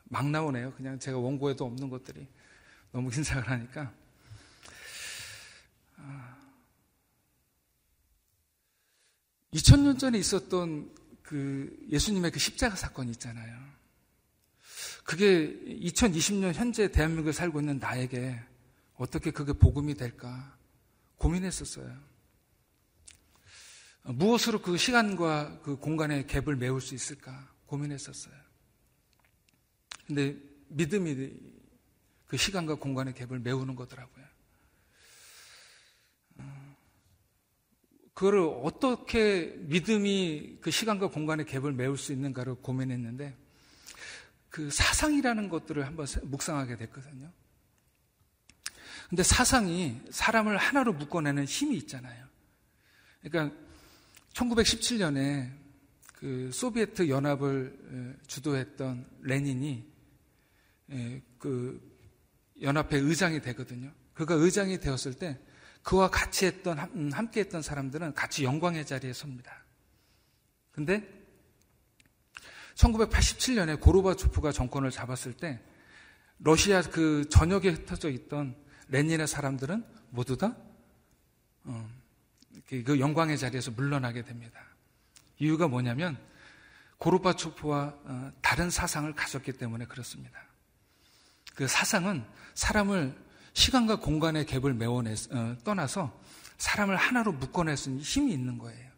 [0.06, 0.72] 막 나오네요.
[0.76, 2.26] 그냥 제가 원고에도 없는 것들이.
[2.92, 3.94] 너무 긴장을 하니까.
[9.54, 13.58] 2000년 아, 전에 있었던 그 예수님의 그 십자가 사건이 있잖아요.
[15.04, 18.40] 그게 2020년 현재 대한민국에 살고 있는 나에게
[18.96, 20.58] 어떻게 그게 복음이 될까
[21.18, 22.10] 고민했었어요.
[24.04, 28.34] 무엇으로 그 시간과 그 공간의 갭을 메울 수 있을까 고민했었어요.
[30.08, 30.36] 근데
[30.70, 31.59] 믿음이
[32.30, 34.24] 그 시간과 공간의 갭을 메우는 거더라고요.
[38.14, 43.36] 그거를 어떻게 믿음이 그 시간과 공간의 갭을 메울 수 있는가를 고민했는데
[44.50, 47.32] 그 사상이라는 것들을 한번 묵상하게 됐거든요.
[49.10, 52.28] 근데 사상이 사람을 하나로 묶어내는 힘이 있잖아요.
[53.24, 53.58] 그러니까
[54.34, 55.52] 1917년에
[56.14, 59.84] 그 소비에트 연합을 주도했던 레닌이
[61.40, 61.89] 그
[62.62, 63.92] 연합회 의장이 되거든요.
[64.14, 65.40] 그가 의장이 되었을 때
[65.84, 69.64] 그와 같이 했던, 음, 함께 했던 사람들은 같이 영광의 자리에 섭니다.
[70.72, 71.08] 근데
[72.76, 75.62] 1987년에 고르바초프가 정권을 잡았을 때
[76.40, 78.56] 러시아 그 전역에 흩어져 있던
[78.88, 80.56] 레닌의 사람들은 모두 다
[81.66, 81.90] 어,
[82.68, 84.62] 그 영광의 자리에서 물러나게 됩니다.
[85.38, 86.18] 이유가 뭐냐면
[86.98, 90.40] 고르바초프와 어, 다른 사상을 가졌기 때문에 그렇습니다.
[91.56, 92.26] 그 사상은
[92.60, 93.16] 사람을
[93.54, 96.22] 시간과 공간의 갭을 메워내 어, 떠나서
[96.58, 98.90] 사람을 하나로 묶어낼 수 있는 힘이 있는 거예요.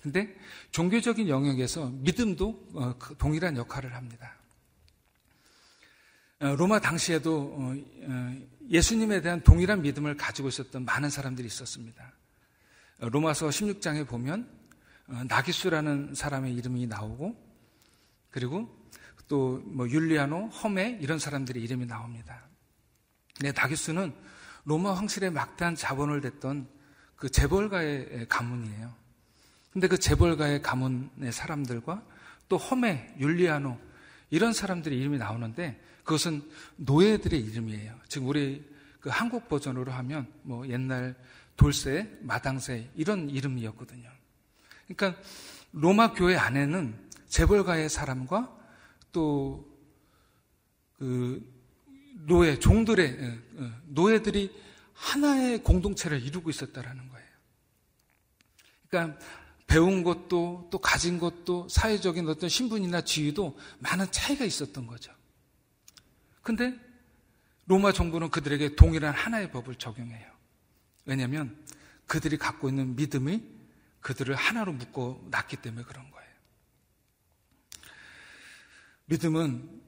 [0.00, 0.34] 근데
[0.70, 4.36] 종교적인 영역에서 믿음도 어, 그 동일한 역할을 합니다.
[6.38, 8.36] 어, 로마 당시에도 어, 어,
[8.70, 12.12] 예수님에 대한 동일한 믿음을 가지고 있었던 많은 사람들이 있었습니다.
[13.00, 14.48] 어, 로마서 16장에 보면
[15.26, 17.34] 나기수라는 사람의 이름이 나오고
[18.30, 18.78] 그리고
[19.26, 22.49] 또 뭐 율리아노, 험에 이런 사람들의 이름이 나옵니다.
[23.40, 24.12] 네, 다기스는
[24.64, 26.68] 로마 황실의 막대한 자본을 댔던
[27.16, 28.92] 그 재벌가의 가문이에요.
[29.72, 32.02] 근데 그 재벌가의 가문의 사람들과
[32.48, 33.78] 또 험에, 율리아노
[34.30, 36.42] 이런 사람들의 이름이 나오는데 그것은
[36.76, 37.94] 노예들의 이름이에요.
[38.08, 38.68] 지금 우리
[39.00, 41.14] 그 한국 버전으로 하면 뭐 옛날
[41.56, 44.10] 돌쇠, 마당새 이런 이름이었거든요.
[44.86, 45.20] 그러니까
[45.72, 48.54] 로마 교회 안에는 재벌가의 사람과
[49.12, 49.60] 또그
[52.26, 54.54] 노예, 종들의 어, 어, 노예들이
[54.94, 57.26] 하나의 공동체를 이루고 있었다라는 거예요.
[58.88, 59.18] 그러니까
[59.66, 65.12] 배운 것도 또 가진 것도 사회적인 어떤 신분이나 지위도 많은 차이가 있었던 거죠.
[66.42, 66.78] 근데
[67.66, 70.28] 로마 정부는 그들에게 동일한 하나의 법을 적용해요.
[71.04, 71.56] 왜냐하면
[72.06, 73.42] 그들이 갖고 있는 믿음이
[74.00, 76.30] 그들을 하나로 묶어 놨기 때문에 그런 거예요.
[79.04, 79.79] 믿음은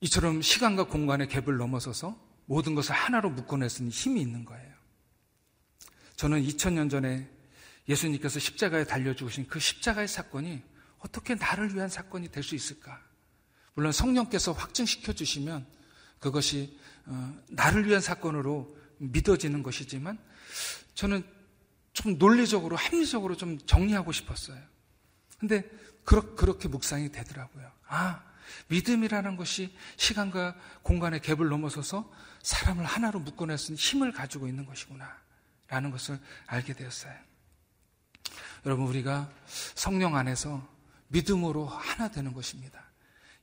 [0.00, 4.74] 이처럼 시간과 공간의 갭을 넘어서서 모든 것을 하나로 묶어낼 수 있는 힘이 있는 거예요.
[6.16, 7.28] 저는 2000년 전에
[7.88, 10.62] 예수님께서 십자가에 달려 죽으신 그 십자가의 사건이
[10.98, 13.00] 어떻게 나를 위한 사건이 될 수 있을까?
[13.74, 15.66] 물론 성령께서 확증시켜 주시면
[16.18, 20.18] 그것이 어, 나를 위한 사건으로 믿어지는 것이지만
[20.94, 21.22] 저는
[21.92, 24.58] 좀 논리적으로 합리적으로 좀 정리하고 싶었어요.
[25.38, 25.68] 근데
[26.04, 27.70] 그렇게 묵상이 되더라고요.
[27.86, 28.22] 아,
[28.68, 32.10] 믿음이라는 것이 시간과 공간의 갭을 넘어서서
[32.42, 35.16] 사람을 하나로 묶어낼 수 있는 힘을 가지고 있는 것이구나.
[35.68, 37.14] 라는 것을 알게 되었어요.
[38.64, 39.30] 여러분, 우리가
[39.74, 40.66] 성령 안에서
[41.08, 42.84] 믿음으로 하나 되는 것입니다.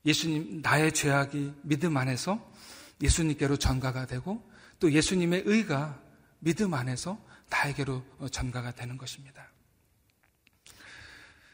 [0.06, 2.52] 예수님, 나의 죄악이 믿음 안에서
[3.02, 6.02] 예수님께로 전가가 되고 또 예수님의 의가
[6.40, 9.50] 믿음 안에서 나에게로 전가가 되는 것입니다.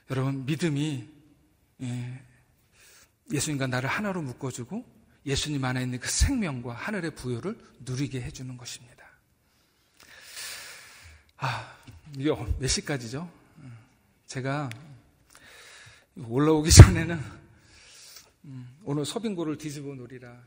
[0.09, 1.07] 여러분, 믿음이
[1.81, 2.23] 예,
[3.31, 4.85] 예수님과 나를 하나로 묶어주고
[5.25, 9.05] 예수님 안에 있는 그 생명과 하늘의 부여를 누리게 해주는 것입니다.
[11.37, 11.77] 아,
[12.15, 13.31] 이게 몇 시까지죠?
[14.25, 14.69] 제가
[16.27, 17.19] 올라오기 전에는
[18.45, 20.41] 음, 오늘 서빙고를 뒤집어 놓으리라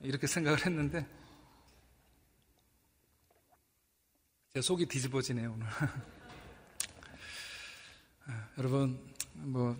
[0.00, 1.06] 이렇게 생각을 했는데
[4.52, 5.66] 제 속이 뒤집어지네요 오늘.
[8.26, 9.00] 아, 여러분
[9.34, 9.76] 뭐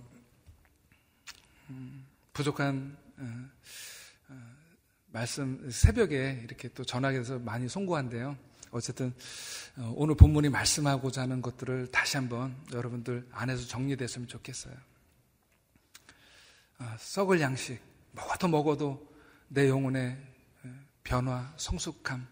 [1.71, 3.51] 음, 부족한 어,
[4.29, 4.35] 어,
[5.09, 8.37] 말씀 새벽에 이렇게 또 전화해서 많이 송구한데요.
[8.71, 9.13] 어쨌든
[9.77, 14.75] 어, 오늘 본문이 말씀하고자 하는 것들을 다시 한번 여러분들 안에서 정리됐으면 좋겠어요.
[16.99, 17.79] 썩을 양식
[18.11, 19.15] 먹어도 먹어도
[19.47, 20.19] 내 영혼의
[21.05, 22.27] 변화, 성숙함,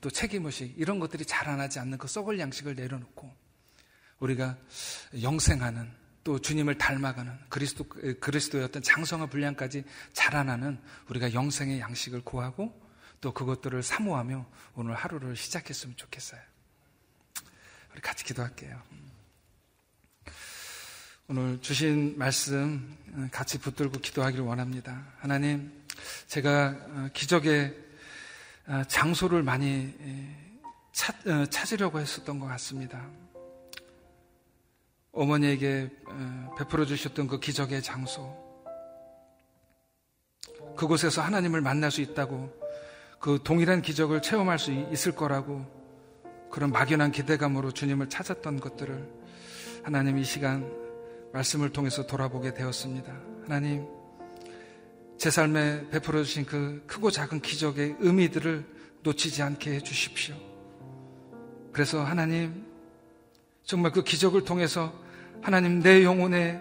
[0.00, 3.32] 또 책임의식 이런 것들이 자라나지 않는 그 썩을 양식을 내려놓고
[4.18, 4.56] 우리가
[5.22, 5.88] 영생하는
[6.26, 10.76] 또 주님을 닮아가는 그리스도, 그리스도의 어떤 장성한 분량까지 자라나는
[11.08, 12.76] 우리가 영생의 양식을 구하고
[13.20, 16.40] 또 그것들을 사모하며 오늘 하루를 시작했으면 좋겠어요.
[17.92, 18.82] 우리 같이 기도할게요.
[21.28, 22.96] 오늘 주신 말씀
[23.30, 25.06] 같이 붙들고 기도하기를 원합니다.
[25.20, 25.72] 하나님,
[26.26, 27.72] 제가 기적의
[28.88, 29.94] 장소를 많이
[30.90, 33.08] 찾, 으려고 했었던 것 같습니다.
[35.16, 35.90] 어머니에게
[36.58, 38.36] 베풀어 주셨던 그 기적의 장소.
[40.76, 42.52] 그곳에서 하나님을 만날 수 있다고
[43.18, 45.64] 그 동일한 기적을 체험할 수 있을 거라고
[46.50, 49.08] 그런 막연한 기대감으로 주님을 찾았던 것들을
[49.82, 50.70] 하나님 이 시간
[51.32, 53.12] 말씀을 통해서 돌아보게 되었습니다.
[53.44, 53.86] 하나님,
[55.18, 58.66] 제 삶에 베풀어 주신 그 크고 작은 기적의 의미들을
[59.02, 60.34] 놓치지 않게 해 주십시오.
[61.72, 62.66] 그래서 하나님,
[63.64, 64.92] 정말 그 기적을 통해서
[65.42, 66.60] 하나님 내 영혼에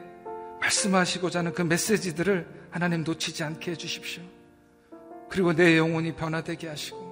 [0.59, 4.23] 말씀하시고자 하는 그 메시지들을 하나님 놓치지 않게 해 주십시오.
[5.29, 7.05] 그리고 내 영혼이 변화되게 하시고,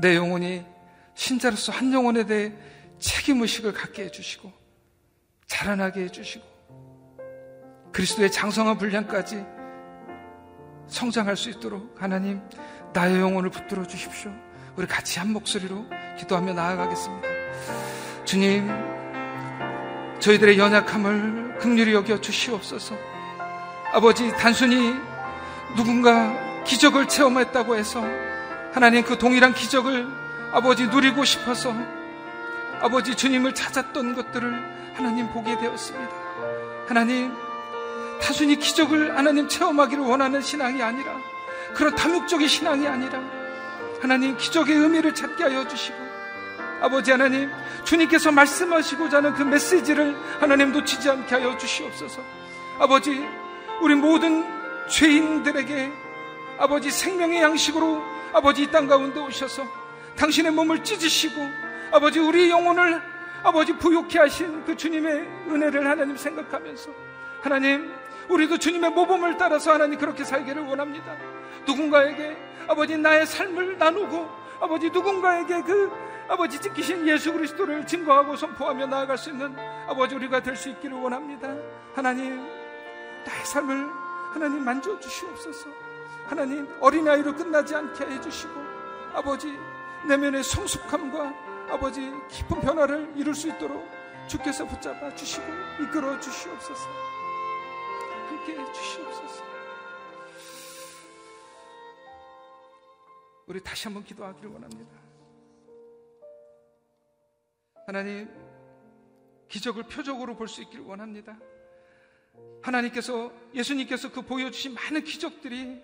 [0.00, 0.64] 내 영혼이
[1.14, 2.52] 신자로서 한 영혼에 대해
[2.98, 4.52] 책임의식을 갖게 해주시고,
[5.46, 6.44] 자라나게 해주시고,
[7.92, 9.44] 그리스도의 장성한 분량까지
[10.88, 12.40] 성장할 수 있도록 하나님
[12.92, 14.32] 나의 영혼을 붙들어 주십시오.
[14.76, 15.84] 우리 같이 한 목소리로
[16.18, 17.28] 기도하며 나아가겠습니다.
[18.24, 18.68] 주님,
[20.24, 22.96] 저희들의 연약함을 극률히 여겨 주시옵소서.
[23.92, 24.94] 아버지, 단순히
[25.76, 26.32] 누군가
[26.64, 28.02] 기적을 체험했다고 해서
[28.72, 30.08] 하나님 그 동일한 기적을
[30.50, 31.74] 아버지 누리고 싶어서
[32.80, 36.10] 아버지 주님을 찾았던 것들을 하나님 보게 되었습니다.
[36.88, 37.30] 하나님,
[38.22, 41.18] 단순히 기적을 하나님 체험하기를 원하는 신앙이 아니라
[41.74, 43.20] 그런 탐욕적인 신앙이 아니라
[44.00, 46.03] 하나님 기적의 의미를 찾게 하여 주시고
[46.84, 47.50] 아버지 하나님
[47.84, 52.20] 주님께서 말씀하시고자 하는 그 메시지를 하나님 놓치지 않게 하여 주시옵소서
[52.78, 53.26] 아버지
[53.80, 54.44] 우리 모든
[54.88, 55.90] 죄인들에게
[56.58, 58.02] 아버지 생명의 양식으로
[58.34, 59.66] 아버지 이 땅 가운데 오셔서
[60.16, 61.40] 당신의 몸을 찢으시고
[61.90, 63.00] 아버지 우리 영혼을
[63.42, 66.90] 아버지 부욕케 하신 그 주님의 은혜를 하나님 생각하면서
[67.40, 67.94] 하나님
[68.28, 71.16] 우리도 주님의 모범을 따라서 하나님 그렇게 살기를 원합니다.
[71.66, 72.36] 누군가에게
[72.68, 74.28] 아버지 나의 삶을 나누고
[74.60, 75.90] 아버지 누군가에게 그
[76.28, 79.54] 아버지 지키신 예수 그리스도를 증거하고 선포하며 나아갈 수 있는
[79.86, 81.54] 아버지 우리가 될 수 있기를 원합니다.
[81.94, 82.36] 하나님
[83.26, 83.88] 나의 삶을
[84.32, 85.68] 하나님 만져 주시옵소서.
[86.26, 88.52] 하나님 어린아이로 끝나지 않게 해 주시고
[89.12, 89.52] 아버지
[90.08, 91.34] 내면의 성숙함과
[91.70, 93.86] 아버지 깊은 변화를 이룰 수 있도록
[94.26, 95.46] 주께서 붙잡아 주시고
[95.82, 96.88] 이끌어 주시옵소서.
[98.28, 99.44] 함께 해 주시옵소서.
[103.46, 105.03] 우리 다시 한번 기도하기를 원합니다.
[107.86, 108.28] 하나님,
[109.48, 111.38] 기적을 표적으로 볼 수 있기를 원합니다.
[112.62, 115.82] 하나님께서, 예수님께서 그 보여주신 많은 기적들이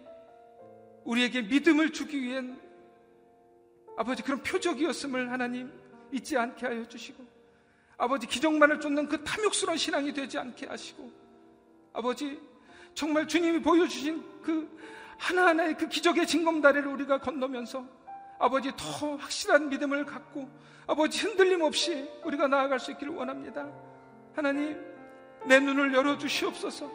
[1.04, 2.60] 우리에게 믿음을 주기 위한
[3.96, 5.70] 아버지 그런 표적이었음을 하나님
[6.12, 7.24] 잊지 않게 하여 주시고
[7.96, 11.10] 아버지 기적만을 쫓는 그 탐욕스러운 신앙이 되지 않게 하시고
[11.92, 12.40] 아버지
[12.94, 14.78] 정말 주님이 보여주신 그
[15.18, 17.86] 하나하나의 그 기적의 징검다리를 우리가 건너면서
[18.40, 20.48] 아버지 더 확실한 믿음을 갖고
[20.86, 23.68] 아버지 흔들림 없이 우리가 나아갈 수 있기를 원합니다.
[24.34, 24.76] 하나님
[25.46, 26.90] 내 눈을 열어 주시옵소서.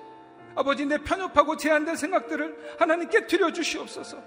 [0.56, 4.22] 아버지 내 편협하고 제한된 생각들을 하나님 깨뜨려 주시옵소서.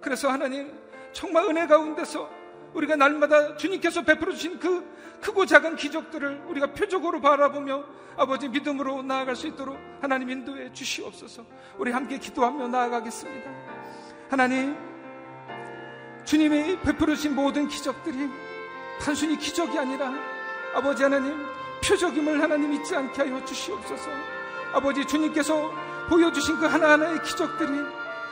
[0.00, 0.72] 그래서 하나님
[1.12, 2.30] 정말 은혜 가운데서
[2.72, 4.84] 우리가 날마다 주님께서 베풀어 주신 그
[5.20, 7.84] 크고 작은 기적들을 우리가 표적으로 바라보며
[8.16, 11.44] 아버지 믿음으로 나아갈 수 있도록 하나님 인도해 주시옵소서.
[11.78, 13.50] 우리 함께 기도하며 나아가겠습니다.
[14.28, 14.93] 하나님,
[16.24, 18.30] 주님이 베풀어 주신 모든 기적들이
[19.00, 20.12] 단순히 기적이 아니라
[20.74, 21.46] 아버지 하나님
[21.86, 24.10] 표적임을 하나님 잊지 않게 하여 주시옵소서.
[24.72, 25.70] 아버지 주님께서
[26.08, 27.70] 보여주신 그 하나하나의 기적들이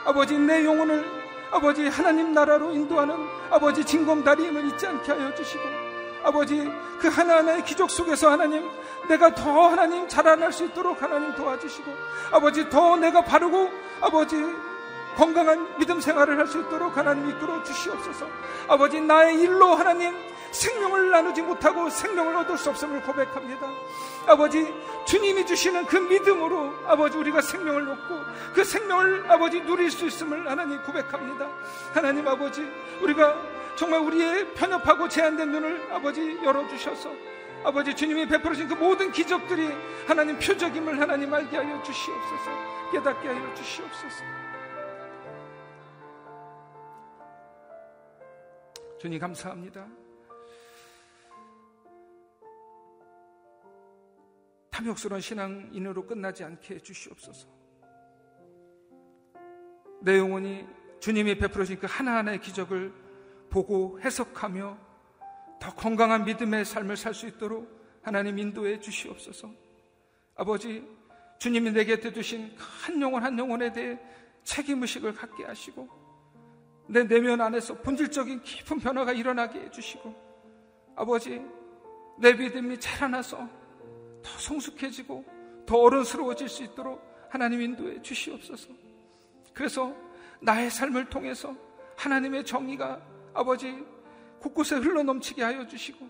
[0.05, 1.05] 아버지 내 영혼을
[1.51, 3.15] 아버지 하나님 나라로 인도하는
[3.51, 5.63] 아버지 진검다리임을 잊지 않게 하여 주시고
[6.23, 6.67] 아버지
[6.99, 8.67] 그 하나하나의 기적 속에서 하나님
[9.07, 11.91] 내가 더 하나님 자라날 수 있도록 하나님 도와주시고
[12.31, 13.69] 아버지 더 내가 바르고
[14.01, 14.35] 아버지
[15.15, 18.27] 건강한 믿음 생활을 할 수 있도록 하나님 이끌어 주시옵소서
[18.67, 20.13] 아버지 나의 일로 하나님
[20.53, 23.67] 생명을 나누지 못하고 생명을 얻을 수 없음을 고백합니다.
[24.27, 24.71] 아버지,
[25.05, 28.19] 주님이 주시는 그 믿음으로 아버지 우리가 생명을 얻고
[28.53, 31.49] 그 생명을 아버지 누릴 수 있음을 하나님 고백합니다.
[31.93, 32.65] 하나님 아버지,
[33.01, 33.35] 우리가
[33.75, 37.09] 정말 우리의 편협하고 제한된 눈을 아버지 열어주셔서
[37.63, 39.69] 아버지 주님이 베풀어진 그 모든 기적들이
[40.05, 44.42] 하나님 표적임을 하나님 알게 하여 주시옵소서 깨닫게 하여 주시옵소서
[49.03, 49.85] 주님 감사합니다.
[54.69, 57.49] 탐욕스러운 신앙인으로 끝나지 않게 해주시옵소서.
[60.03, 60.65] 내 영혼이
[61.01, 62.93] 주님이 베풀어진 그 하나하나의 기적을
[63.49, 64.77] 보고 해석하며
[65.59, 69.51] 더 건강한 믿음의 삶을 살 수 있도록 하나님 인도해 주시옵소서.
[70.35, 70.87] 아버지,
[71.39, 73.99] 주님이 내게 대두신 그한 영혼 한 영혼에 대해
[74.45, 76.02] 책임 의식을 갖게 하시고
[76.87, 80.13] 내 내면 안에서 본질적인 깊은 변화가 일어나게 해주시고
[80.95, 81.41] 아버지,
[82.19, 83.37] 내 믿음이 자라나서
[84.21, 85.25] 더 성숙해지고
[85.65, 88.69] 더 어른스러워질 수 있도록 하나님 인도해 주시옵소서.
[89.53, 89.95] 그래서
[90.41, 91.55] 나의 삶을 통해서
[91.97, 93.01] 하나님의 정의가
[93.33, 93.83] 아버지
[94.39, 96.07] 곳곳에 흘러넘치게 하여 주시고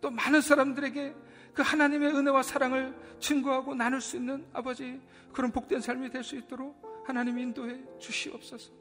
[0.00, 1.14] 또 많은 사람들에게
[1.54, 5.00] 그 하나님의 은혜와 사랑을 증거하고 나눌 수 있는 아버지
[5.32, 8.79] 그런 복된 삶이 될 수 있도록 하나님 인도해 주시옵소서.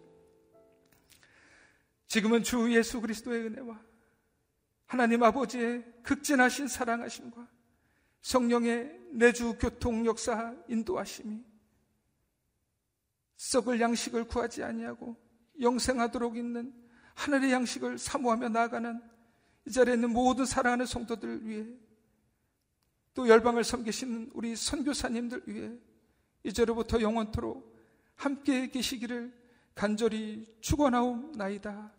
[2.10, 3.80] 지금은 주 예수 그리스도의 은혜와
[4.88, 7.48] 하나님 아버지의 극진하신 사랑하심과
[8.24, 11.44] 성령의 내주 교통 역사 인도하심이
[13.38, 15.16] 썩을 양식을 구하지 아니하고
[15.62, 16.74] 영생하도록 있는
[17.14, 19.00] 하늘의 양식을 사모하며 나아가는
[19.66, 21.68] 이 자리에 있는 모든 사랑하는 성도들을 위해
[23.14, 25.78] 또 열방을 섬기시는 우리 선교사님들 위해
[26.44, 27.78] 이제로부터 영원토록
[28.16, 29.32] 함께 계시기를
[29.76, 31.99] 간절히 축원하옵나이다.